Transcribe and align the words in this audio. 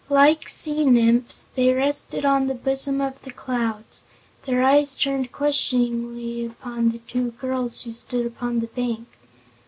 Like 0.09 0.49
sea 0.49 0.83
nymphs 0.83 1.51
they 1.53 1.71
rested 1.71 2.25
on 2.25 2.47
the 2.47 2.55
bosom 2.55 3.01
of 3.01 3.21
the 3.21 3.29
clouds, 3.29 4.01
their 4.47 4.63
eyes 4.63 4.95
turned 4.95 5.31
questioningly 5.31 6.43
upon 6.43 6.89
the 6.89 6.97
two 6.97 7.29
girls 7.33 7.83
who 7.83 7.93
stood 7.93 8.25
upon 8.25 8.61
the 8.61 8.65
bank. 8.67 9.05